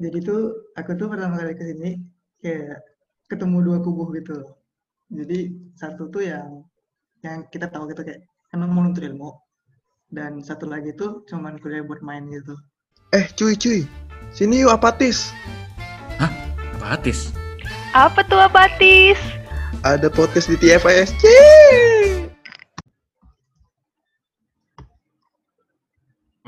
[0.00, 2.00] Jadi tuh aku tuh pertama kali ke sini
[2.40, 2.80] kayak
[3.28, 4.56] ketemu dua kubu gitu loh.
[5.12, 6.64] Jadi satu tuh yang
[7.20, 8.24] yang kita tahu gitu kayak
[8.56, 9.36] emang mau nuntut ilmu
[10.08, 12.56] dan satu lagi tuh cuman kuliah buat main gitu.
[13.12, 13.84] Eh cuy cuy,
[14.32, 15.36] sini yuk apatis.
[16.16, 17.36] Apatis.
[17.92, 19.20] Apa tuh apatis?
[19.84, 21.22] Ada podcast di TFISC.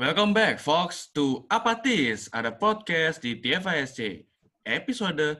[0.03, 2.27] Welcome back, folks, to Apatis.
[2.35, 4.27] Ada podcast di TFISC.
[4.67, 5.39] Episode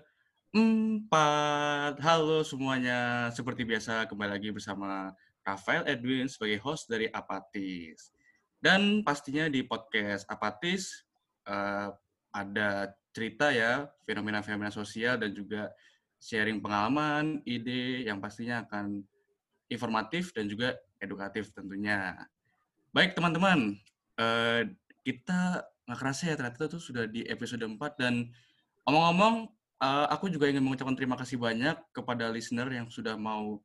[0.55, 1.99] 4.
[1.99, 3.27] Halo semuanya.
[3.35, 5.12] Seperti biasa, kembali lagi bersama
[5.44, 8.16] Rafael Edwin sebagai host dari Apatis.
[8.63, 11.04] Dan pastinya di podcast Apatis
[11.43, 11.91] eh,
[12.32, 15.76] ada cerita ya, fenomena-fenomena sosial dan juga
[16.23, 19.04] sharing pengalaman, ide yang pastinya akan
[19.68, 22.16] informatif dan juga edukatif tentunya.
[22.95, 23.76] Baik teman-teman,
[25.03, 28.31] kita nggak kerasa ya ternyata tuh sudah di episode 4 dan
[28.88, 29.52] omong-omong
[29.84, 33.60] eh, aku juga ingin mengucapkan terima kasih banyak kepada listener yang sudah mau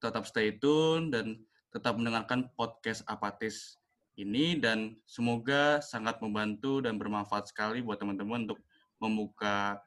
[0.00, 1.40] tetap stay tune dan
[1.72, 3.80] tetap mendengarkan podcast Apatis
[4.20, 8.60] ini dan semoga sangat membantu dan bermanfaat sekali buat teman-teman untuk
[9.00, 9.80] membuka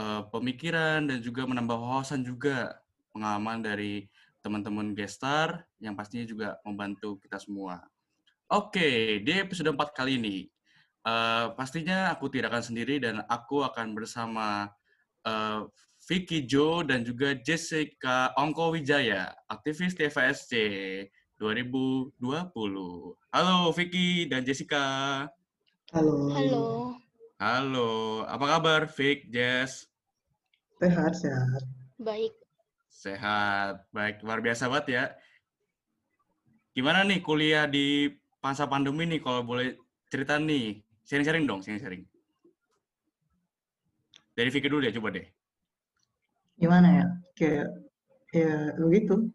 [0.00, 2.80] eh, pemikiran dan juga menambah wawasan juga
[3.12, 4.08] pengalaman dari
[4.40, 7.91] teman-teman gestar yang pastinya juga membantu kita semua.
[8.52, 10.44] Oke, di episode 4 kali ini,
[11.08, 14.68] eh, pastinya aku tidak akan sendiri dan aku akan bersama
[15.24, 15.64] eh,
[16.04, 20.52] Vicky Jo dan juga Jessica Ongko Wijaya, aktivis TFSC
[21.40, 22.20] 2020.
[23.32, 24.84] Halo Vicky dan Jessica.
[25.96, 26.28] Halo.
[26.36, 26.64] Halo.
[27.40, 27.92] Halo,
[28.28, 29.88] apa kabar Vic, Jess?
[30.76, 31.64] Sehat sehat.
[31.96, 32.36] Baik.
[32.92, 35.04] Sehat, baik, luar biasa banget ya.
[36.76, 39.78] Gimana nih kuliah di masa pandemi nih, kalau boleh
[40.10, 42.02] cerita nih, sharing-sharing dong, sharing-sharing.
[44.34, 45.26] Dari Vicky dulu ya, coba deh.
[46.58, 47.06] Gimana ya?
[47.38, 47.68] Kayak
[48.34, 49.30] ya begitu.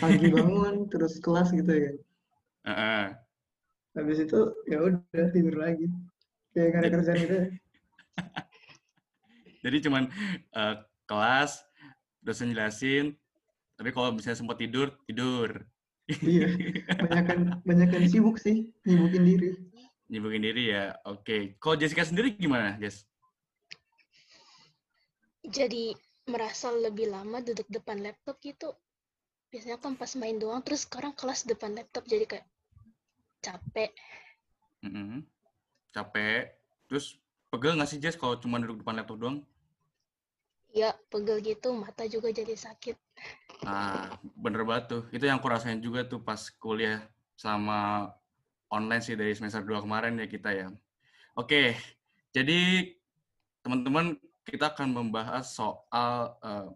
[0.00, 1.92] Pagi bangun terus kelas gitu ya.
[2.64, 3.04] Heeh.
[3.94, 4.40] Habis itu
[4.70, 5.86] ya udah tidur lagi.
[6.56, 7.34] Kayak nggak ada kerjaan gitu.
[7.36, 7.46] ya.
[9.68, 10.02] Jadi cuman
[10.54, 11.60] eh, kelas,
[12.22, 13.18] dosen jelasin,
[13.74, 15.66] tapi kalau misalnya sempat tidur, tidur.
[16.08, 16.48] Iya.
[17.04, 19.48] Banyakan banyakan sibuk sih, nyibukin diri.
[20.08, 21.60] Nyibukin diri ya, oke.
[21.60, 23.04] Kalau Jessica sendiri gimana, Jess?
[25.44, 25.92] Jadi
[26.28, 28.72] merasa lebih lama duduk depan laptop gitu.
[29.52, 32.46] Biasanya kan pas main doang, terus sekarang kelas depan laptop jadi kayak
[33.44, 33.92] capek.
[34.84, 35.24] Mm-mm.
[35.92, 36.56] Capek.
[36.88, 37.20] Terus
[37.52, 39.38] pegel nggak sih, Jess, kalau cuma duduk depan laptop doang?
[40.72, 42.96] Ya, pegel gitu, mata juga jadi sakit.
[43.66, 45.02] Nah, bener banget tuh.
[45.10, 47.02] Itu yang aku rasain juga tuh pas kuliah
[47.34, 48.10] sama
[48.70, 50.68] online sih dari semester 2 kemarin ya kita ya.
[51.34, 51.74] Oke,
[52.34, 52.92] jadi
[53.62, 56.68] teman-teman kita akan membahas soal eh,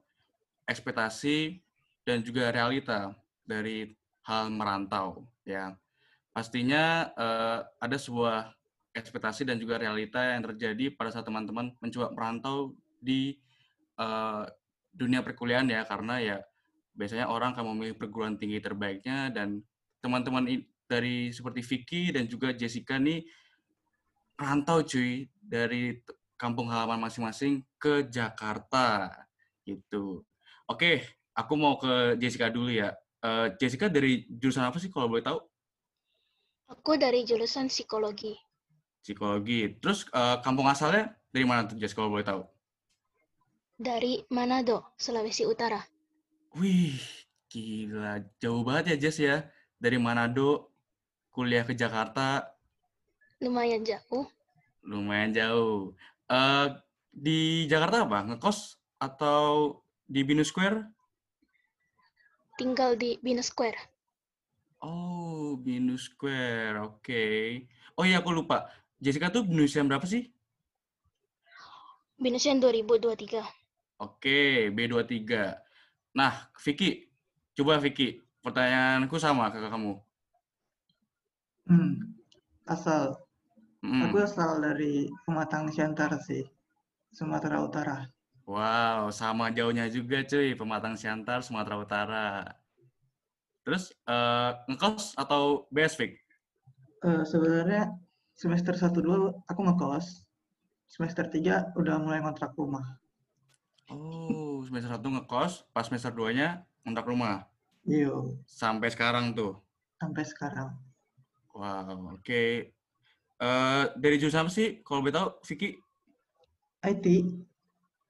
[0.69, 1.61] ekspektasi
[2.05, 3.15] dan juga realita
[3.47, 3.95] dari
[4.27, 5.75] hal merantau ya.
[6.33, 8.53] Pastinya eh, ada sebuah
[8.93, 13.41] ekspektasi dan juga realita yang terjadi pada saat teman-teman mencoba merantau di
[13.99, 14.45] eh,
[14.93, 16.37] dunia perkuliahan ya karena ya
[16.93, 19.65] biasanya orang akan memilih perguruan tinggi terbaiknya dan
[20.05, 20.45] teman-teman
[20.85, 23.25] dari seperti Vicky dan juga Jessica nih
[24.37, 25.97] rantau cuy dari
[26.37, 29.09] kampung halaman masing-masing ke Jakarta
[29.63, 30.27] gitu.
[30.67, 32.93] Oke, aku mau ke Jessica dulu ya.
[33.23, 35.39] Eh, Jessica dari jurusan apa sih kalau boleh tahu?
[36.75, 38.35] Aku dari jurusan psikologi.
[39.01, 39.79] Psikologi.
[39.79, 42.43] Terus eh, kampung asalnya dari mana tuh Jess kalau boleh tahu?
[43.83, 45.81] Dari Manado, Sulawesi Utara.
[46.59, 47.01] Wih,
[47.51, 48.13] gila.
[48.43, 49.37] Jauh banget ya Jess ya.
[49.83, 50.71] Dari Manado
[51.35, 52.27] kuliah ke Jakarta
[53.43, 54.27] Lumayan jauh.
[54.91, 55.95] lumayan jauh.
[56.31, 56.67] Eh
[57.11, 57.39] di
[57.73, 58.19] Jakarta apa?
[58.29, 58.59] Ngekos
[58.99, 59.47] atau
[60.07, 60.79] di Binus Square?
[62.59, 63.79] Tinggal di Binus Square.
[64.83, 66.77] Oh, Binus Square.
[66.89, 67.25] Oke.
[67.99, 68.57] Oh iya, aku lupa.
[69.03, 70.23] Jessica tuh Binus yang berapa sih?
[72.23, 73.62] Binusnya 2023.
[74.03, 75.55] Oke, B23.
[76.19, 77.07] Nah, Vicky.
[77.55, 78.19] Coba Vicky.
[78.43, 79.95] Pertanyaanku sama ke kamu.
[81.71, 82.19] Hmm.
[82.67, 83.15] Asal
[83.83, 84.07] Mm.
[84.15, 86.47] aku asal dari Pematang Siantar sih,
[87.11, 88.07] Sumatera Utara.
[88.47, 90.55] Wow, sama jauhnya juga cuy.
[90.55, 92.27] Pematang Siantar, Sumatera Utara.
[93.67, 96.15] Terus, eh, ngekos atau BS, Vic?
[97.03, 97.91] Eh, sebenarnya
[98.39, 100.31] semester 1 2 aku ngekos.
[100.87, 103.02] Semester 3 udah mulai ngontrak rumah.
[103.93, 107.45] Oh, semester 1 ngekos, pas semester 2-nya ngontrak rumah.
[107.85, 108.15] Iya,
[108.49, 109.59] Sampai sekarang tuh.
[110.01, 110.75] sampai sekarang.
[111.55, 112.73] Wow, oke.
[113.39, 114.83] Eh, dari jurusan apa sih?
[114.83, 115.79] Kalau boleh tahu, Vicky?
[116.83, 117.07] IT.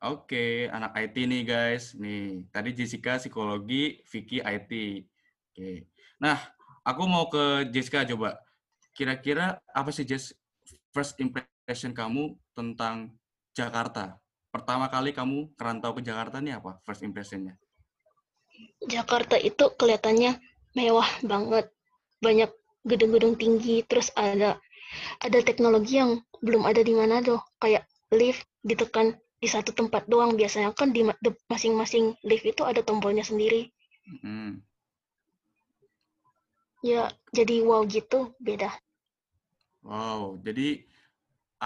[0.01, 1.93] Oke, anak IT nih guys.
[1.95, 4.73] Nih, tadi Jessica psikologi, Vicky IT.
[5.53, 5.85] Oke.
[6.17, 6.39] Nah,
[6.81, 8.41] aku mau ke Jessica coba.
[8.95, 10.33] Kira-kira apa sih Jess
[10.93, 13.13] first impression kamu tentang
[13.53, 14.22] Jakarta?
[14.53, 17.57] Pertama kali kamu kerantau ke Jakarta nih apa first impressionnya?
[18.85, 20.37] Jakarta itu kelihatannya
[20.77, 21.73] mewah banget.
[22.21, 22.53] Banyak
[22.85, 24.61] gedung-gedung tinggi, terus ada
[25.25, 30.37] ada teknologi yang belum ada di Manado, kayak lift ditekan di satu tempat doang.
[30.37, 31.01] Biasanya kan di
[31.49, 33.73] masing-masing lift itu ada tombolnya sendiri.
[34.21, 34.61] Hmm.
[36.85, 38.69] Ya, jadi wow gitu, beda.
[39.81, 40.85] Wow, jadi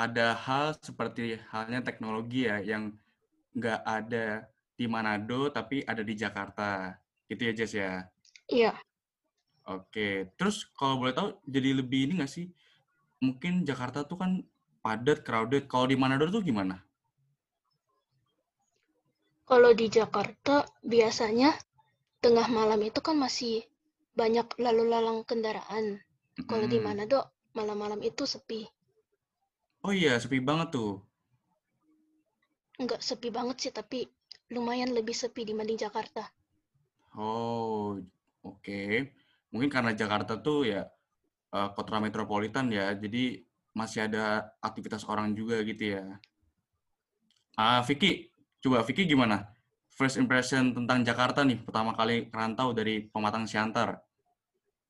[0.04, 1.22] ada hal seperti
[1.52, 2.84] halnya teknologi ya yang
[3.58, 4.26] nggak ada
[4.78, 6.70] di Manado tapi ada di Jakarta.
[7.30, 7.92] Gitu ya Jess ya?
[8.48, 8.72] Iya,
[9.74, 10.08] Oke,
[10.38, 12.46] terus kalau boleh tahu jadi lebih ini nggak sih?
[13.24, 14.30] Mungkin Jakarta tuh kan
[14.84, 15.64] padat, crowded.
[15.72, 16.76] Kalau di Manado tuh gimana?
[19.50, 20.56] kalau di Jakarta
[20.92, 21.50] biasanya
[22.24, 23.56] tengah malam itu kan masih
[24.20, 25.86] banyak lalu lalang kendaraan.
[26.50, 26.84] Kalau di Mm.
[26.86, 27.18] Manado
[27.58, 28.60] malam-malam itu sepi.
[29.86, 30.90] Oh iya, sepi banget tuh.
[32.82, 33.98] Enggak sepi banget sih, tapi
[34.54, 36.22] lumayan lebih sepi dibanding Jakarta.
[37.18, 37.98] Oh,
[38.46, 38.80] oke.
[39.52, 40.80] Mungkin karena Jakarta tuh ya
[41.56, 43.24] eh, kota metropolitan ya, jadi
[43.80, 44.24] masih ada
[44.68, 46.04] aktivitas orang juga gitu ya.
[47.56, 48.12] Ah, Vicky,
[48.62, 49.36] coba Vicky gimana?
[49.96, 53.90] First impression tentang Jakarta nih, pertama kali rantau dari Pematang Siantar.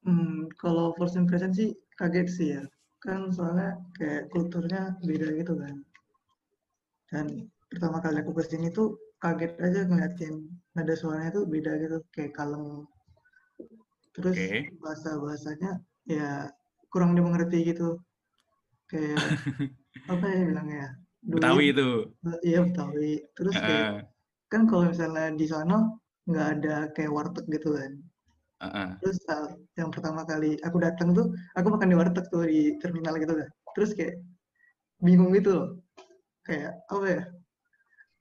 [0.04, 1.68] Hmm, kalau first impression sih
[1.98, 2.62] kaget sih ya.
[3.06, 5.76] Kan soalnya kayak kulturnya beda gitu kan.
[7.10, 7.26] Dan
[7.70, 10.34] pertama kali aku ke sini tuh kaget aja ngeliatin
[10.74, 12.84] nada suaranya tuh beda gitu, kayak kalem.
[14.14, 14.74] Terus Oke.
[14.82, 15.70] bahasa-bahasanya
[16.10, 16.50] ya
[16.90, 18.02] kurang dimengerti gitu.
[18.90, 19.22] Kayak
[20.12, 20.86] apa ya bilangnya?
[21.22, 21.88] Betawi itu.
[22.42, 23.12] Iya Betawi.
[23.38, 24.02] Terus kayak Heeh,
[24.50, 25.76] kan kalau misalnya di sana
[26.26, 27.92] nggak ada kayak warteg gitu kan.
[28.62, 28.88] Heeh.
[29.04, 33.16] Terus uh, yang pertama kali aku datang tuh, aku makan di warteg tuh di terminal
[33.20, 33.48] gitu kan.
[33.76, 34.16] Terus kayak
[35.00, 35.68] bingung gitu loh.
[36.46, 37.22] Kayak apa ya?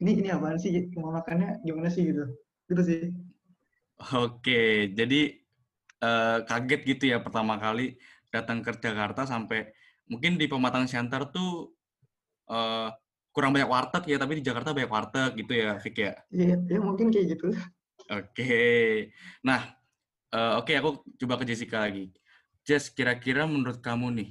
[0.03, 0.91] Ini ini apaan sih?
[0.99, 2.27] Mau makannya gimana sih gitu?
[2.67, 3.01] Gitu sih.
[4.11, 5.39] Oke, jadi
[6.03, 7.95] eh, kaget gitu ya pertama kali
[8.27, 9.71] datang ke Jakarta sampai
[10.11, 11.71] mungkin di Pematang Siantar tuh
[12.51, 12.91] eh,
[13.31, 16.15] kurang banyak warteg ya, tapi di Jakarta banyak warteg gitu ya, Vicky ya.
[16.31, 17.55] Iya, ya mungkin kayak gitu.
[18.11, 19.11] Oke,
[19.41, 19.75] nah
[20.31, 20.89] eh, oke aku
[21.21, 22.09] coba ke Jessica lagi.
[22.65, 24.29] Jess, kira-kira menurut kamu nih,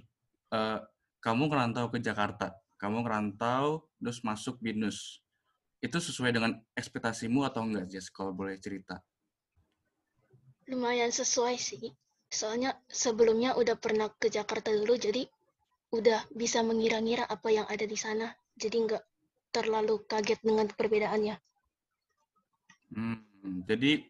[0.51, 0.79] eh,
[1.23, 5.23] kamu ngerantau ke Jakarta, kamu ngerantau terus masuk BINUS,
[5.85, 8.09] itu sesuai dengan ekspektasimu atau enggak, Jess?
[8.09, 9.05] Kalau boleh cerita.
[10.73, 11.93] Lumayan sesuai sih.
[12.33, 15.29] Soalnya sebelumnya udah pernah ke Jakarta dulu, jadi
[15.93, 18.33] udah bisa mengira-ngira apa yang ada di sana.
[18.57, 19.05] Jadi nggak
[19.55, 21.37] terlalu kaget dengan perbedaannya.
[22.97, 23.21] Hmm,
[23.69, 24.03] jadi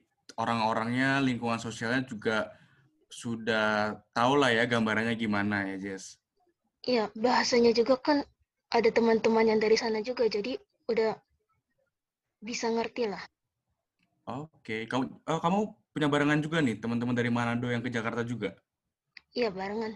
[0.43, 2.37] orang-orangnya, lingkungan sosialnya juga
[3.21, 6.05] sudah tahu lah ya gambarannya gimana ya, Jess.
[6.93, 8.19] Iya, bahasanya juga kan
[8.77, 10.53] ada teman-teman yang dari sana juga, jadi
[10.93, 11.13] udah
[12.47, 13.23] bisa ngerti lah.
[14.25, 15.59] Oke, kamu oh, kamu
[15.93, 18.57] punya barengan juga nih teman-teman dari Manado yang ke Jakarta juga.
[19.37, 19.93] Iya, barengan.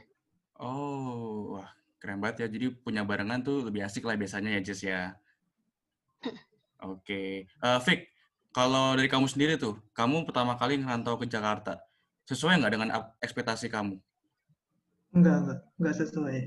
[0.60, 1.68] Oh, wah
[2.00, 2.46] keren banget ya.
[2.54, 5.00] Jadi punya barengan tuh lebih asik lah biasanya ya, Jess ya.
[6.92, 8.00] Oke, Eh, Vic,
[8.58, 11.78] kalau dari kamu sendiri tuh, kamu pertama kali ngerantau ke Jakarta,
[12.26, 12.90] sesuai nggak dengan
[13.22, 13.94] ekspektasi kamu?
[15.14, 16.38] Enggak, enggak, enggak sesuai.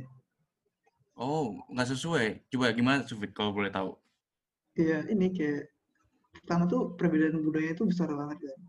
[1.15, 2.51] Oh, nggak sesuai.
[2.51, 3.95] Coba gimana, Vic, kalau boleh tahu?
[4.75, 5.71] Iya, ini kayak
[6.35, 8.59] pertama tuh perbedaan budaya itu besar banget kan.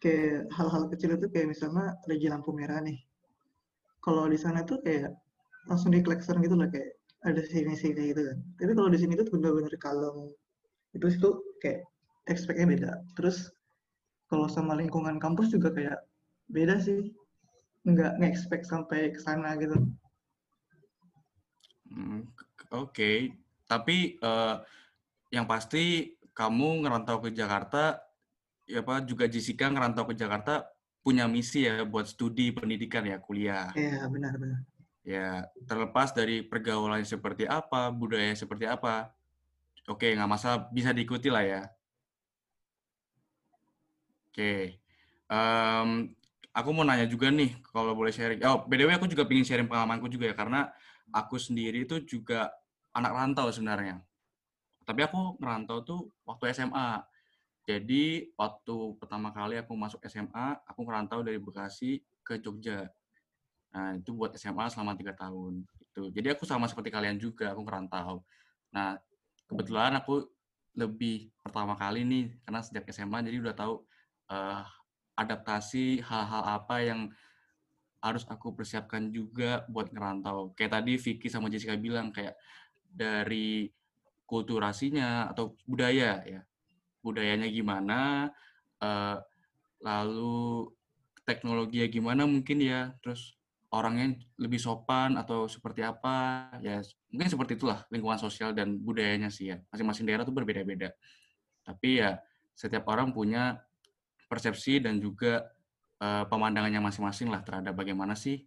[0.00, 2.96] Kayak hal-hal kecil itu kayak misalnya lagi lampu merah nih.
[4.00, 5.12] Kalau di sana tuh kayak
[5.68, 6.96] langsung di klakson gitu lah kayak
[7.28, 8.38] ada sini-sini gitu kan.
[8.56, 10.32] Tapi kalau di sini tuh benar-benar kalem.
[10.96, 11.30] Itu itu
[11.60, 11.84] kayak
[12.26, 12.92] expect-nya beda.
[13.14, 13.50] Terus
[14.26, 15.98] kalau sama lingkungan kampus juga kayak
[16.50, 17.14] beda sih.
[17.86, 19.78] Nggak nge-expect sampai ke sana gitu.
[21.86, 22.26] Hmm,
[22.74, 23.30] Oke,
[23.70, 24.56] tapi eh,
[25.30, 28.02] yang pasti kamu ngerantau ke Jakarta,
[28.66, 30.66] ya apa juga Jessica ngerantau ke Jakarta
[31.06, 33.70] punya misi ya buat studi pendidikan ya kuliah.
[33.78, 34.66] Iya, benar-benar.
[35.06, 39.14] Ya terlepas dari pergaulan seperti apa, budaya seperti apa,
[39.86, 41.62] oke nggak masalah bisa diikuti lah ya.
[44.36, 44.76] Oke,
[45.32, 46.12] Em,
[46.52, 48.36] aku mau nanya juga nih kalau boleh sharing.
[48.44, 50.68] Oh, btw aku juga pengen sharing pengalamanku juga ya karena
[51.08, 52.52] aku sendiri itu juga
[52.92, 54.04] anak rantau sebenarnya.
[54.84, 57.00] Tapi aku ngerantau tuh waktu SMA.
[57.64, 62.92] Jadi waktu pertama kali aku masuk SMA, aku ngerantau dari Bekasi ke Jogja.
[63.72, 65.64] Nah, itu buat SMA selama tiga tahun.
[65.80, 66.12] Itu.
[66.12, 68.20] Jadi aku sama seperti kalian juga, aku ngerantau.
[68.68, 69.00] Nah,
[69.48, 70.28] kebetulan aku
[70.76, 73.80] lebih pertama kali nih, karena sejak SMA jadi udah tahu
[74.30, 74.62] uh,
[75.16, 77.00] adaptasi hal-hal apa yang
[78.04, 80.54] harus aku persiapkan juga buat ngerantau.
[80.54, 82.36] Kayak tadi Vicky sama Jessica bilang kayak
[82.86, 83.66] dari
[84.28, 86.40] kulturasinya atau budaya ya.
[87.02, 88.30] Budayanya gimana,
[88.82, 89.16] uh,
[89.82, 90.70] lalu
[91.26, 93.36] teknologinya gimana mungkin ya, terus
[93.74, 96.80] orangnya lebih sopan atau seperti apa ya
[97.10, 100.94] mungkin seperti itulah lingkungan sosial dan budayanya sih ya masing-masing daerah tuh berbeda-beda
[101.66, 102.16] tapi ya
[102.54, 103.58] setiap orang punya
[104.26, 105.46] persepsi dan juga
[106.02, 108.42] uh, pemandangannya masing-masing lah terhadap bagaimana sih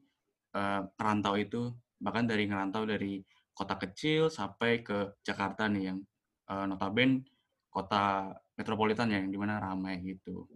[0.55, 1.61] uh, ngerantau itu
[1.99, 5.99] bahkan dari ngerantau dari kota kecil sampai ke Jakarta nih yang
[6.47, 7.27] uh, notabene
[7.69, 10.47] kota metropolitan ya, yang di mana ramai gitu.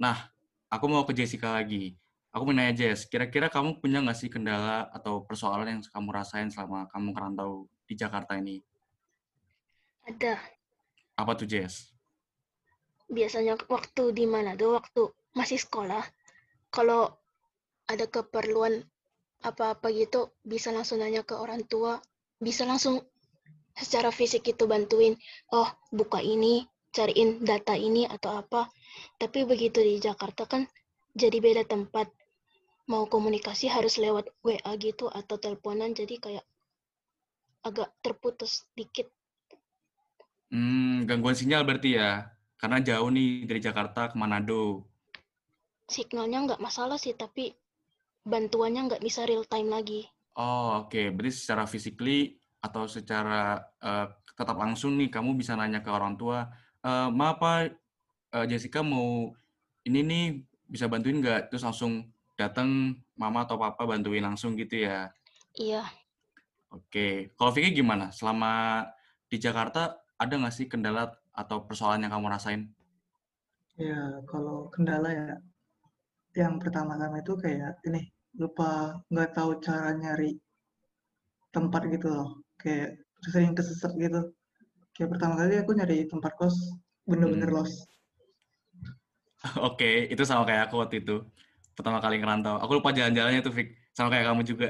[0.00, 0.16] Nah,
[0.72, 1.96] aku mau ke Jessica lagi.
[2.32, 6.48] Aku mau nanya Jess, kira-kira kamu punya nggak sih kendala atau persoalan yang kamu rasain
[6.48, 8.64] selama kamu merantau di Jakarta ini?
[10.08, 10.40] Ada.
[11.12, 11.91] Apa tuh Jess?
[13.12, 15.02] Biasanya waktu di mana tuh waktu
[15.36, 16.00] masih sekolah,
[16.72, 17.12] kalau
[17.84, 18.80] ada keperluan
[19.44, 22.00] apa-apa gitu, bisa langsung nanya ke orang tua,
[22.40, 23.04] bisa langsung
[23.76, 25.12] secara fisik itu bantuin,
[25.52, 28.72] oh buka ini, cariin data ini atau apa.
[29.20, 30.64] Tapi begitu di Jakarta kan
[31.12, 32.08] jadi beda tempat
[32.88, 36.44] mau komunikasi harus lewat WA gitu atau teleponan jadi kayak
[37.62, 39.06] agak terputus dikit.
[40.52, 42.28] Hmm, gangguan sinyal berarti ya?
[42.62, 44.86] Karena jauh nih dari Jakarta ke Manado.
[45.90, 47.50] Signalnya nggak masalah sih, tapi
[48.22, 50.06] bantuannya nggak bisa real time lagi.
[50.38, 50.94] Oh, oke.
[50.94, 51.10] Okay.
[51.10, 54.06] Berarti secara physically atau secara uh,
[54.38, 56.46] tetap langsung nih, kamu bisa nanya ke orang tua,
[56.86, 57.74] uh, maaf Pak,
[58.38, 59.34] uh, Jessica mau
[59.82, 60.24] ini nih
[60.70, 61.50] bisa bantuin nggak?
[61.50, 65.10] Terus langsung datang mama atau papa bantuin langsung gitu ya?
[65.58, 65.82] Iya.
[66.70, 68.14] Oke, kalau Vicky gimana?
[68.14, 68.86] Selama
[69.26, 72.62] di Jakarta ada nggak sih kendala atau persoalan yang kamu rasain?
[73.80, 75.28] Ya, kalau kendala ya,
[76.36, 80.36] yang pertama-tama itu kayak ini lupa nggak tahu cara nyari
[81.52, 84.32] tempat gitu loh, kayak sering kesesat gitu.
[84.92, 86.56] Kayak pertama kali aku nyari tempat kos
[87.08, 87.56] bener-bener hmm.
[87.56, 87.76] lost.
[89.68, 91.24] Oke, itu sama kayak aku waktu itu
[91.72, 92.60] pertama kali ngerantau.
[92.60, 93.68] Aku lupa jalan-jalannya tuh, Fik.
[93.92, 94.68] Sama kayak kamu juga.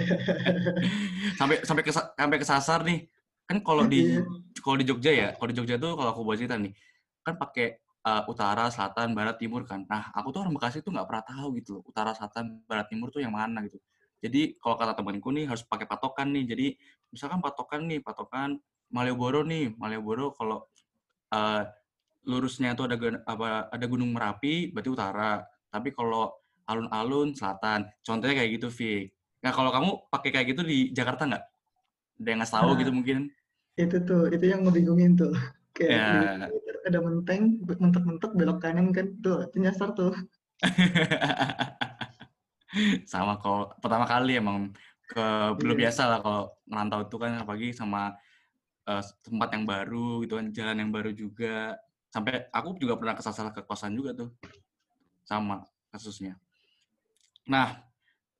[1.40, 3.08] sampai sampai sampai kesasar nih.
[3.50, 4.14] Kan kalau di
[4.62, 6.70] kalau di Jogja ya, kalau di Jogja tuh kalau aku cerita nih,
[7.26, 9.82] kan pakai uh, utara, selatan, barat, timur kan.
[9.90, 13.10] Nah, aku tuh orang Bekasi tuh nggak pernah tahu gitu loh, utara, selatan, barat, timur
[13.10, 13.82] tuh yang mana gitu.
[14.22, 16.44] Jadi kalau kata temanku nih harus pakai patokan nih.
[16.46, 16.66] Jadi
[17.10, 18.62] misalkan patokan nih, patokan
[18.94, 20.70] Malioboro nih, Malioboro kalau
[21.34, 21.62] uh,
[22.22, 22.94] lurusnya itu ada
[23.26, 25.42] apa ada Gunung Merapi berarti utara.
[25.72, 26.30] Tapi kalau
[26.70, 29.10] alun-alun selatan, contohnya kayak gitu, Vi.
[29.42, 31.44] Nah, kalau kamu pakai kayak gitu di Jakarta nggak?
[32.20, 33.18] Ada yang nggak tahu nah, gitu mungkin?
[33.76, 35.34] Itu tuh, itu yang ngebingungin tuh.
[35.76, 36.50] Kayak ya.
[36.90, 40.12] ada menteng, mentok-mentok belok kanan kan, tuh, itu nyasar tuh.
[43.10, 44.70] sama kalau pertama kali emang
[45.10, 45.26] ke
[45.58, 45.90] belum yeah.
[45.90, 48.14] biasa lah kalau ngerantau itu kan apalagi sama
[48.86, 51.74] uh, tempat yang baru gitu kan jalan yang baru juga
[52.14, 54.30] sampai aku juga pernah kesasar ke kosan juga tuh
[55.26, 56.38] sama kasusnya.
[57.46, 57.82] Nah,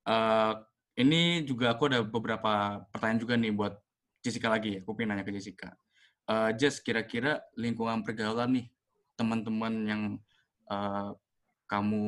[0.06, 0.54] uh,
[0.98, 3.74] ini juga aku ada beberapa pertanyaan juga nih buat
[4.20, 4.80] Jessica lagi ya.
[4.84, 5.72] Aku pengen nanya ke Jessica.
[6.30, 8.66] Uh, Jess, kira-kira lingkungan pergaulan nih,
[9.18, 10.02] teman-teman yang
[10.70, 11.12] uh,
[11.66, 12.06] kamu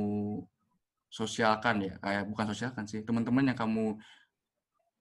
[1.13, 3.99] sosialkan ya, kayak bukan sosialkan sih, teman-teman yang kamu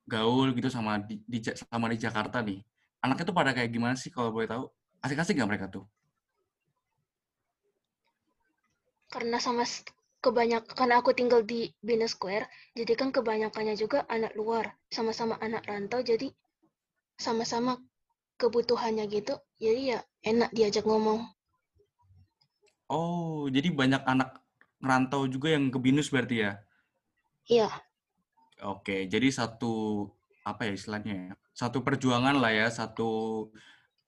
[0.09, 2.59] gaul gitu sama di, di sama di Jakarta nih.
[3.05, 4.65] Anaknya tuh pada kayak gimana sih kalau boleh tahu?
[5.01, 5.85] Asik-asik nggak mereka tuh?
[9.11, 9.67] karena sama
[10.23, 15.99] kebanyakan aku tinggal di Bina Square, jadi kan kebanyakannya juga anak luar, sama-sama anak rantau,
[15.99, 16.31] jadi
[17.21, 17.77] sama-sama
[18.41, 21.29] kebutuhannya gitu, jadi ya enak diajak ngomong.
[22.89, 24.41] Oh, jadi banyak anak
[24.81, 26.57] rantau juga yang ke Binus berarti ya?
[27.45, 27.69] Iya.
[28.65, 30.05] Oke, jadi satu
[30.41, 31.33] apa ya istilahnya ya?
[31.53, 33.09] Satu perjuangan lah ya, satu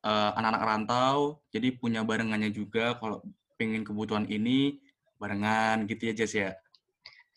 [0.01, 1.17] uh, anak-anak rantau,
[1.53, 3.21] jadi punya barengannya juga kalau
[3.55, 4.81] pengen kebutuhan ini
[5.21, 6.51] barengan gitu ya Jess ya?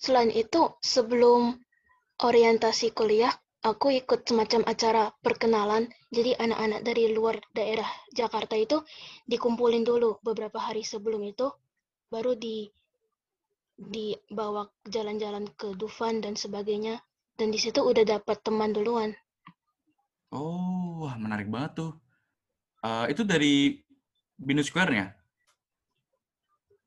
[0.01, 1.57] Selain itu, sebelum
[2.21, 3.33] orientasi kuliah,
[3.67, 5.91] aku ikut semacam acara perkenalan.
[6.15, 8.79] Jadi anak-anak dari luar daerah Jakarta itu
[9.27, 11.51] dikumpulin dulu beberapa hari sebelum itu,
[12.07, 12.71] baru di
[13.77, 17.03] dibawa jalan-jalan ke Dufan dan sebagainya.
[17.37, 19.13] Dan di situ udah dapat teman duluan.
[20.33, 21.93] Oh, wah menarik banget tuh.
[22.81, 23.85] Uh, itu dari
[24.41, 25.13] Binus Square-nya?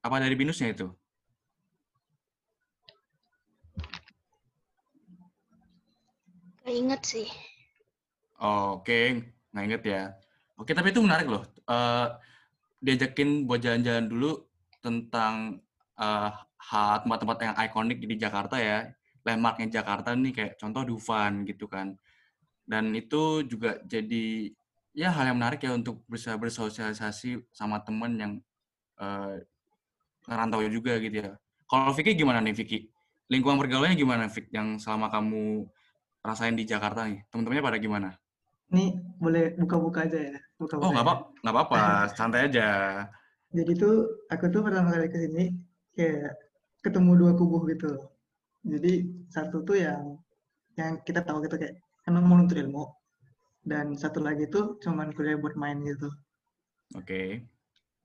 [0.02, 0.90] Apa dari binusnya itu?
[6.72, 7.28] Ingat sih.
[8.40, 10.04] Oh, Oke, nggak inget ya.
[10.56, 11.44] Oke, tapi itu menarik loh.
[11.68, 12.08] Eh,
[12.80, 14.32] diajakin buat jalan-jalan dulu
[14.80, 15.60] tentang
[16.60, 18.88] hal tempat-tempat yang ikonik di Jakarta ya.
[19.28, 22.00] Landmarknya Jakarta nih kayak contoh Dufan gitu kan.
[22.64, 24.54] Dan itu juga jadi
[24.96, 28.34] ya hal yang menarik ya untuk bisa bersosialisasi sama temen yang
[29.04, 29.44] eh,
[30.30, 31.32] ngerantau juga gitu ya.
[31.68, 32.88] Kalau Vicky gimana nih Vicky?
[33.30, 35.68] Lingkungan pergaulannya gimana Vicky yang selama kamu
[36.28, 37.20] rasain di Jakarta nih?
[37.32, 38.10] Temen-temennya pada gimana?
[38.72, 38.86] Ini
[39.22, 40.38] boleh buka-buka aja ya.
[40.84, 41.08] Oh Buka-buka nggak ya.
[41.08, 41.80] apa nggak apa-apa,
[42.18, 42.68] santai aja.
[43.58, 43.96] Jadi tuh
[44.34, 45.44] aku tuh pertama kali ke sini
[45.98, 46.32] kayak
[46.86, 47.92] ketemu dua kubu gitu.
[48.72, 48.94] Jadi
[49.36, 50.04] satu tuh yang
[50.80, 51.76] yang kita tahu gitu kayak
[52.10, 52.84] emang mau nuntut ilmu
[53.72, 56.10] dan satu lagi tuh cuman kuliah buat main gitu.
[56.96, 57.46] Oke.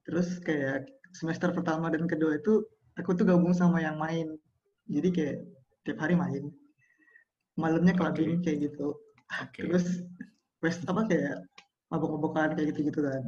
[0.05, 0.85] Terus kayak
[1.19, 2.63] semester pertama dan kedua itu
[2.99, 4.27] aku tuh gabung sama yang main.
[4.89, 5.37] Jadi kayak
[5.85, 6.43] tiap hari main.
[7.55, 8.95] Malamnya clubbing kayak gitu.
[9.41, 9.63] Oke.
[9.65, 10.03] Terus
[10.59, 11.43] west apa kayak
[11.91, 13.23] mabok-mabokan kayak gitu-gitu kan.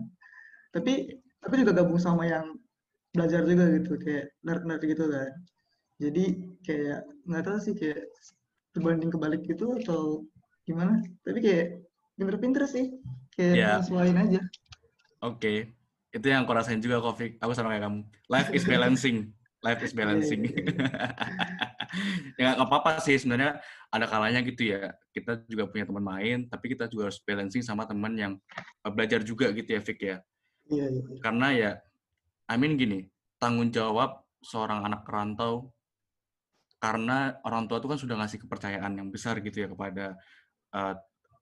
[0.75, 2.55] Tapi aku juga gabung sama yang
[3.15, 5.31] belajar juga gitu kayak nerd-nerd gitu kan.
[5.97, 6.23] Jadi
[6.61, 8.03] kayak nggak tahu sih kayak
[8.75, 10.27] berbanding kebalik gitu atau
[10.67, 11.01] gimana.
[11.25, 11.67] Tapi kayak
[12.19, 12.93] pinter-pinter sih.
[13.33, 13.69] Kayak Ya.
[13.79, 14.41] nyesuaiin aja.
[15.23, 15.73] Oke.
[16.13, 17.31] Itu yang aku rasain juga kok, Vic.
[17.41, 17.99] Aku sama kayak kamu.
[18.29, 19.17] Life is balancing.
[19.65, 20.45] Life is balancing.
[22.41, 24.93] ya nggak apa-apa sih sebenarnya ada kalanya gitu ya.
[25.11, 29.21] Kita juga punya teman main, tapi kita juga harus balancing sama teman yang eh, belajar
[29.23, 30.17] juga gitu ya, Vic ya.
[30.67, 31.01] Iya, iya.
[31.23, 31.71] Karena ya,
[32.51, 33.07] I mean gini,
[33.39, 35.73] tanggung jawab seorang anak rantau
[36.77, 40.13] karena orang tua itu kan sudah ngasih kepercayaan yang besar gitu ya kepada
[40.75, 40.93] eh,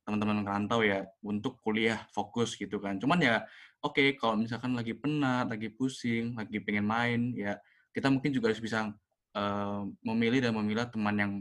[0.05, 3.01] teman-teman rantau ya untuk kuliah fokus gitu kan.
[3.01, 3.41] Cuman ya
[3.81, 7.57] oke kalau misalkan lagi penat, lagi pusing, lagi pengen main ya
[7.95, 8.91] kita mungkin juga harus bisa
[9.35, 11.33] eh, memilih dan memilah teman yang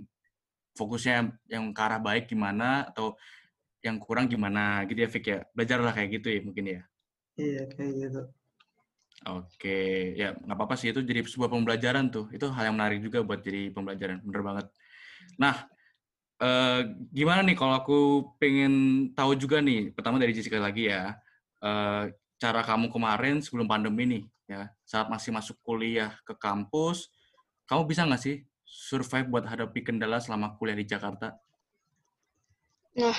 [0.75, 3.15] fokusnya yang ke arah baik gimana atau
[3.85, 5.39] yang kurang gimana gitu ya Fik ya.
[5.55, 6.83] Belajarlah kayak gitu ya mungkin ya.
[7.39, 8.23] Iya, kayak gitu.
[9.25, 12.29] Oke, ya nggak apa-apa sih itu jadi sebuah pembelajaran tuh.
[12.35, 14.67] Itu hal yang menarik juga buat jadi pembelajaran, bener banget.
[15.41, 15.65] Nah,
[16.43, 16.81] eh,
[17.15, 17.99] gimana nih kalau aku
[18.37, 21.15] pengen tahu juga nih, pertama dari Jessica lagi ya,
[21.63, 27.09] eh, cara kamu kemarin sebelum pandemi nih, ya saat masih masuk kuliah ke kampus,
[27.69, 31.29] kamu bisa nggak sih survive buat hadapi kendala selama kuliah di Jakarta?
[33.03, 33.17] Nah,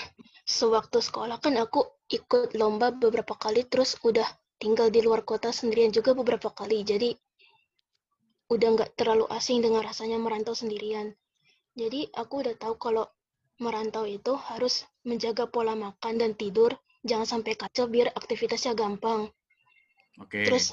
[0.47, 1.81] sewaktu sekolah kan aku
[2.17, 4.25] ikut lomba beberapa kali, terus udah
[4.62, 6.77] tinggal di luar kota sendirian juga beberapa kali.
[6.91, 7.10] Jadi,
[8.55, 11.08] udah nggak terlalu asing dengan rasanya merantau sendirian.
[11.75, 13.05] Jadi, aku udah tahu kalau
[13.60, 16.71] merantau itu harus menjaga pola makan dan tidur,
[17.03, 19.27] jangan sampai kacau biar aktivitasnya gampang.
[20.23, 20.71] Oke, Terus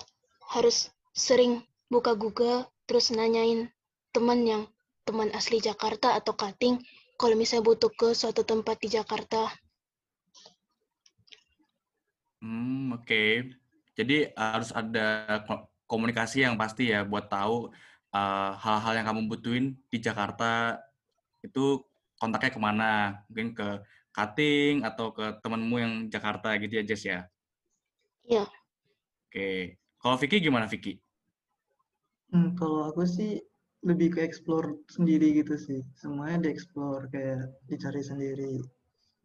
[0.54, 3.72] harus sering buka Google, terus nanyain
[4.12, 4.62] teman yang
[5.08, 6.76] teman asli Jakarta atau cutting
[7.16, 9.48] kalau misalnya butuh ke suatu tempat di Jakarta.
[12.44, 13.48] Hmm, oke.
[13.96, 17.72] Jadi harus ada ko- komunikasi yang pasti ya buat tahu
[18.12, 20.76] uh, hal-hal yang kamu butuhin di Jakarta
[21.40, 21.80] itu
[22.20, 22.92] kontaknya ke mana?
[23.32, 23.80] Mungkin ke
[24.12, 27.24] cutting atau ke temenmu yang Jakarta gitu ya, Jess ya?
[28.28, 28.44] Iya.
[29.32, 29.80] Oke.
[29.96, 31.00] Kalau Vicky gimana, Vicky?
[32.32, 33.44] Hmm, kalau aku sih
[33.84, 35.84] lebih ke explore sendiri gitu sih.
[36.00, 38.56] Semuanya di-explore, kayak dicari sendiri,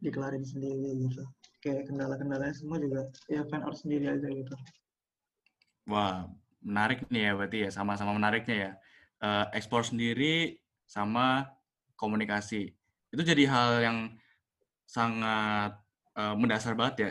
[0.04, 1.24] dikelarin sendiri gitu.
[1.64, 4.54] Kayak kendala-kendalanya semua juga ya find out sendiri aja gitu.
[5.88, 6.28] Wah,
[6.60, 8.70] menarik nih ya berarti ya, sama-sama menariknya ya.
[9.24, 11.48] Eh, explore sendiri sama
[11.96, 12.76] komunikasi.
[13.08, 13.98] Itu jadi hal yang
[14.84, 15.80] sangat
[16.12, 17.10] eh, mendasar banget ya.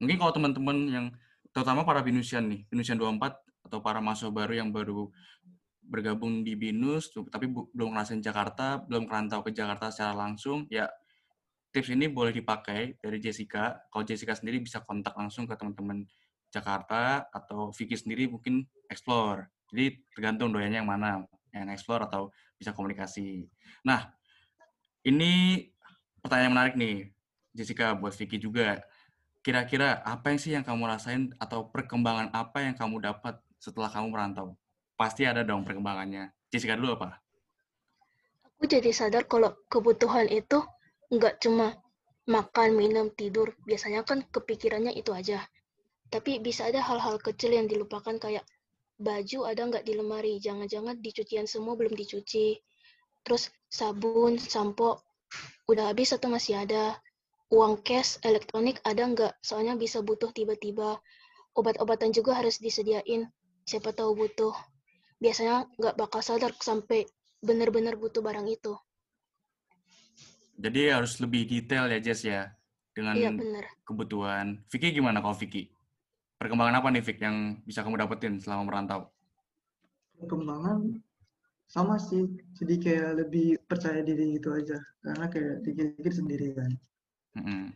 [0.00, 1.06] Mungkin kalau teman-teman yang
[1.52, 5.08] terutama para binusian nih, binusian 24 atau para mahasiswa baru yang baru
[5.84, 10.88] bergabung di BINUS tapi belum ngerasain Jakarta, belum kerantau ke Jakarta secara langsung, ya
[11.74, 13.74] tips ini boleh dipakai dari Jessica.
[13.90, 16.06] Kalau Jessica sendiri bisa kontak langsung ke teman-teman
[16.54, 19.50] Jakarta atau Vicky sendiri mungkin explore.
[19.74, 23.50] Jadi tergantung doyannya yang mana, yang explore atau bisa komunikasi.
[23.82, 24.06] Nah,
[25.02, 25.66] ini
[26.22, 27.10] pertanyaan menarik nih,
[27.50, 28.78] Jessica buat Vicky juga.
[29.44, 34.12] Kira-kira apa yang sih yang kamu rasain atau perkembangan apa yang kamu dapat setelah kamu
[34.12, 34.60] merantau?
[35.00, 36.28] Pasti ada dong perkembangannya.
[36.52, 37.16] Jessica dulu apa?
[38.44, 40.60] Aku jadi sadar kalau kebutuhan itu
[41.08, 41.72] nggak cuma
[42.28, 43.56] makan, minum, tidur.
[43.64, 45.40] Biasanya kan kepikirannya itu aja.
[46.12, 48.44] Tapi bisa ada hal-hal kecil yang dilupakan kayak
[49.00, 52.60] baju ada nggak di lemari, jangan-jangan dicucian semua belum dicuci.
[53.24, 55.00] Terus sabun, sampo
[55.66, 57.00] udah habis atau masih ada.
[57.50, 59.32] Uang cash, elektronik ada nggak?
[59.40, 61.00] Soalnya bisa butuh tiba-tiba.
[61.56, 63.30] Obat-obatan juga harus disediain.
[63.64, 64.52] Siapa tahu butuh.
[65.20, 67.08] Biasanya nggak bakal sadar sampai
[67.40, 68.76] benar-benar butuh barang itu.
[70.54, 72.52] Jadi harus lebih detail ya Jess ya
[72.94, 73.64] dengan Iya bener.
[73.82, 74.62] kebutuhan.
[74.70, 75.66] Vicky gimana kalau Vicky?
[76.38, 79.10] Perkembangan apa nih Vicky yang bisa kamu dapetin selama merantau?
[80.20, 81.02] Perkembangan
[81.66, 82.28] sama sih.
[82.54, 84.78] Jadi kayak lebih percaya diri gitu aja.
[85.02, 86.70] Karena kayak dikit-dikit sendiri kan.
[87.34, 87.74] Mm-mm.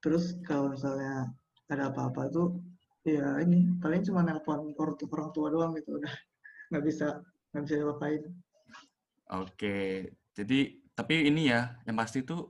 [0.00, 1.28] Terus kalau misalnya
[1.68, 2.56] ada apa-apa tuh,
[3.04, 6.12] ya ini paling cuma nelpon orang tua, orang tua doang gitu udah
[6.70, 7.06] nggak bisa
[7.52, 8.22] nggak bisa diapain.
[9.30, 9.68] Oke,
[10.36, 10.58] jadi
[10.98, 12.40] tapi ini ya yang pasti tuh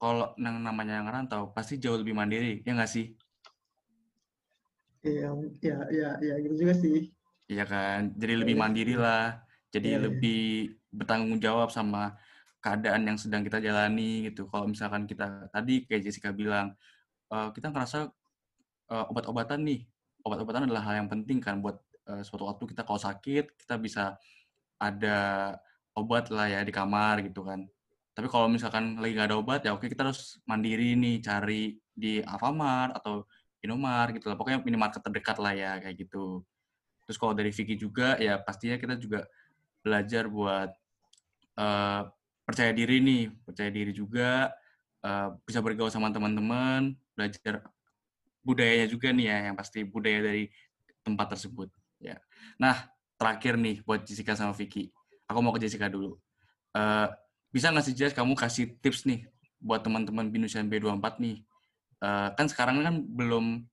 [0.00, 3.06] kalau yang namanya ngerantau pasti jauh lebih mandiri, ya nggak sih?
[5.08, 5.28] Iya,
[5.68, 6.96] ya, ya, ya gitu juga sih.
[7.50, 8.00] Iya kan?
[8.20, 9.20] Jadi lebih Iya mandiri lah.
[9.74, 10.08] Jadi Iya, iya.
[10.08, 10.38] lebih
[10.98, 11.98] bertanggung jawab sama
[12.64, 14.40] keadaan yang sedang kita jalani gitu.
[14.50, 16.66] Kalau misalkan kita tadi kayak Jessica bilang,
[17.34, 17.98] eh, kita ngerasa
[18.90, 19.80] eh, obat-obatan nih.
[20.26, 24.18] Obat-obatan adalah hal yang penting kan buat eh, suatu waktu kita kalau sakit, kita bisa
[24.80, 25.18] ada
[25.94, 27.66] obat lah ya di kamar gitu kan.
[28.16, 32.20] Tapi kalau misalkan lagi nggak ada obat ya oke kita harus mandiri nih cari di
[32.24, 33.24] Alfamart atau
[33.60, 34.36] Indomart gitu lah.
[34.40, 36.42] Pokoknya minimarket terdekat lah ya kayak gitu.
[37.06, 39.26] Terus kalau dari Vicky juga ya pastinya kita juga
[39.84, 40.70] belajar buat
[41.60, 42.02] eh,
[42.44, 44.50] percaya diri nih, percaya diri juga
[45.04, 47.64] eh, bisa bergaul sama teman-teman, belajar
[48.40, 50.48] budayanya juga nih ya, yang pasti budaya dari
[51.04, 51.68] tempat tersebut.
[52.00, 52.16] Ya.
[52.56, 52.88] Nah,
[53.20, 54.88] terakhir nih buat Jessica sama Vicky.
[55.28, 56.16] Aku mau ke Jessica dulu.
[56.72, 57.08] Eh,
[57.50, 59.26] bisa nggak sih Jess kamu kasih tips nih
[59.60, 61.44] buat teman-teman Binusian B24 nih?
[62.00, 63.68] Eh, kan sekarang kan belum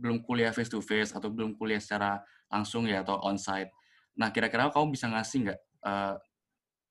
[0.00, 3.70] belum kuliah face to face atau belum kuliah secara langsung ya atau onsite.
[4.16, 6.16] Nah, kira-kira kamu bisa ngasih nggak eh,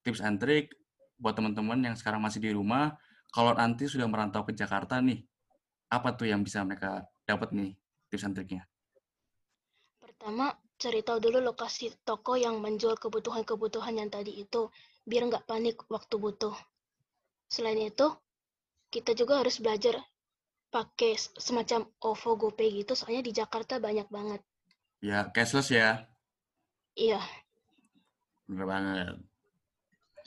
[0.05, 0.73] tips and trick
[1.21, 2.97] buat teman-teman yang sekarang masih di rumah,
[3.29, 5.21] kalau nanti sudah merantau ke Jakarta nih,
[5.97, 6.91] apa tuh yang bisa mereka
[7.29, 7.71] dapat nih
[8.09, 8.63] tips and triknya?
[10.03, 10.47] Pertama,
[10.81, 14.61] cari tahu dulu lokasi toko yang menjual kebutuhan-kebutuhan yang tadi itu,
[15.09, 16.55] biar nggak panik waktu butuh.
[17.55, 18.07] Selain itu,
[18.93, 19.95] kita juga harus belajar
[20.75, 21.13] pakai
[21.47, 24.41] semacam OVO, GoPay gitu, soalnya di Jakarta banyak banget.
[25.01, 26.07] Ya, cashless ya,
[26.95, 27.19] Iya,
[28.47, 29.15] bener banget.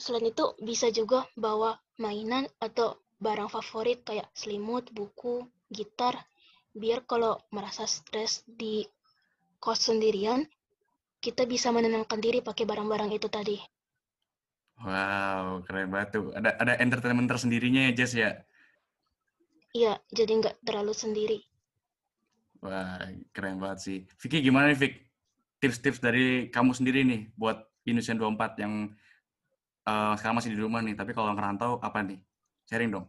[0.03, 1.71] selain itu bisa juga bawa
[2.03, 2.87] mainan atau
[3.25, 5.35] barang favorit kayak selimut, buku,
[5.69, 6.15] gitar,
[6.73, 8.85] biar kalau merasa stres di
[9.63, 10.45] kos sendirian,
[11.23, 13.57] kita bisa menenangkan diri pakai barang-barang itu tadi.
[14.85, 16.25] Wow, keren banget tuh.
[16.37, 18.29] Ada ada entertainment tersendirinya ya, Jess ya.
[19.79, 21.37] Iya, jadi nggak terlalu sendiri.
[22.63, 22.99] Wah,
[23.35, 23.97] keren banget sih.
[24.21, 24.93] Vicky gimana nih, Vic?
[25.61, 28.73] Tips-tips dari kamu sendiri nih buat Indonesia 24 yang
[29.91, 32.19] eh, sekarang masih di rumah nih, tapi kalau ngerantau apa nih?
[32.69, 33.05] Sharing dong.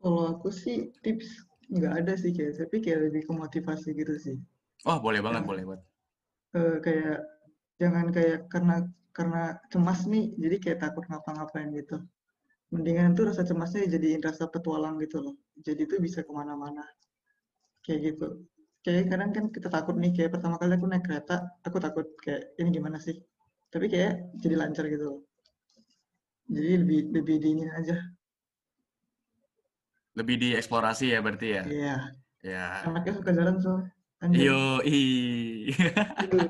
[0.00, 1.28] Kalau aku sih tips
[1.72, 4.36] nggak ada sih kayak, tapi kayak lebih ke motivasi gitu sih.
[4.84, 5.48] Oh, boleh banget, Ya.
[5.48, 5.82] boleh banget.
[6.52, 7.16] Eh, kayak
[7.80, 8.76] jangan kayak karena
[9.16, 11.96] karena cemas nih, jadi kayak takut ngapa-ngapain gitu.
[12.72, 15.36] Mendingan tuh rasa cemasnya dijadiin rasa petualang gitu loh.
[15.60, 16.84] Jadi tuh bisa ke mana-mana.
[17.84, 18.28] Kayak gitu.
[18.84, 22.56] Kayak kadang kan kita takut nih, kayak pertama kali aku naik kereta, aku takut kayak
[22.56, 23.16] ini gimana sih.
[23.72, 25.20] Tapi kayak jadi lancar gitu loh.
[26.48, 27.96] Jadi lebih lebih dingin aja.
[30.12, 31.62] Lebih dieksplorasi ya berarti ya?
[31.64, 31.96] Iya.
[32.42, 32.66] Ya.
[32.84, 33.90] Anaknya suka jalan soalnya.
[34.34, 35.02] Yo, i.
[36.20, 36.46] Aduh.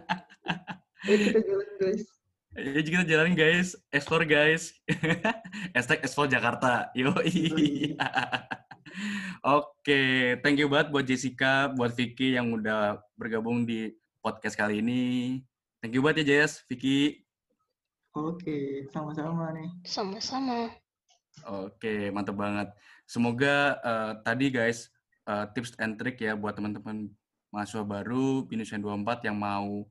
[1.09, 2.05] Ayo kita jalan guys.
[2.53, 4.77] Ya kita jalanin guys, explore guys.
[5.75, 6.93] Hashtag explore Jakarta.
[6.93, 7.97] Yo, Yoi.
[9.57, 15.41] Oke, thank you banget buat Jessica, buat Vicky yang udah bergabung di podcast kali ini.
[15.81, 17.25] Thank you banget ya Jess, Vicky.
[18.13, 19.73] Oke, sama-sama nih.
[19.89, 20.69] Sama-sama.
[21.49, 22.69] Oke, mantep banget.
[23.07, 24.89] Semoga eh, tadi guys
[25.29, 27.11] eh, tips and trick ya buat teman-teman
[27.53, 29.85] mahasiswa baru Binus 24 yang mau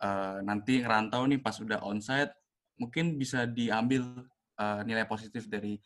[0.00, 2.32] eh, nanti ngerantau nih pas udah onsite
[2.78, 4.06] mungkin bisa diambil
[4.60, 5.76] eh, nilai positif dari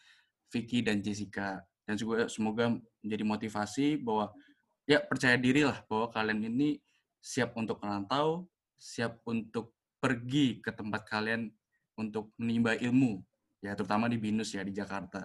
[0.52, 1.58] Vicky dan Jessica.
[1.84, 2.72] Dan juga semoga
[3.04, 4.32] menjadi motivasi bahwa
[4.88, 6.80] ya percaya diri lah bahwa kalian ini
[7.20, 11.48] siap untuk merantau, siap untuk pergi ke tempat kalian
[11.96, 13.24] untuk menimba ilmu
[13.64, 15.24] ya terutama di binus ya di Jakarta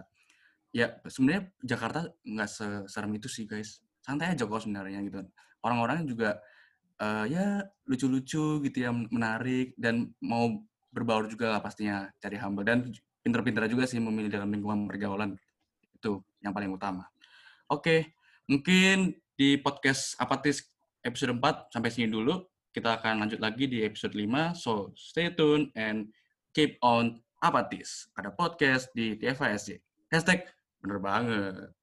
[0.69, 3.81] ya sebenarnya Jakarta nggak seserem itu sih guys.
[3.99, 5.21] Santai aja kok sebenarnya gitu.
[5.65, 6.39] Orang-orang juga
[7.01, 12.89] eh, ya lucu-lucu gitu ya menarik dan mau berbaur juga lah pastinya cari hamba dan
[13.21, 15.37] pinter-pinter juga sih memilih dalam lingkungan pergaulan.
[15.97, 17.05] Itu yang paling utama.
[17.69, 18.17] Oke
[18.49, 20.65] mungkin di podcast apatis
[21.05, 22.45] episode 4 sampai sini dulu.
[22.69, 26.13] Kita akan lanjut lagi di episode 5 so stay tune and
[26.53, 28.09] keep on apatis.
[28.13, 30.45] Ada podcast di TFISC hashtag
[30.81, 31.73] bener banget